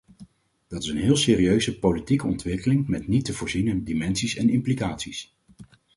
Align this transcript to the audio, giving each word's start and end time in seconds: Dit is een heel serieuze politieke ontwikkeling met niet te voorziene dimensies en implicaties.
Dit 0.67 0.83
is 0.83 0.87
een 0.89 0.97
heel 0.97 1.15
serieuze 1.15 1.79
politieke 1.79 2.27
ontwikkeling 2.27 2.87
met 2.87 3.07
niet 3.07 3.25
te 3.25 3.33
voorziene 3.33 3.83
dimensies 3.83 4.35
en 4.35 4.49
implicaties. 4.49 5.35